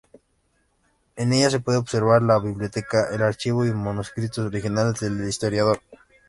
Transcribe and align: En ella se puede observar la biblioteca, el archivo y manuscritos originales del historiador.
En 1.15 1.31
ella 1.31 1.51
se 1.51 1.59
puede 1.59 1.77
observar 1.77 2.23
la 2.23 2.39
biblioteca, 2.39 3.09
el 3.13 3.21
archivo 3.21 3.67
y 3.67 3.71
manuscritos 3.71 4.39
originales 4.47 4.99
del 4.99 5.29
historiador. 5.29 5.79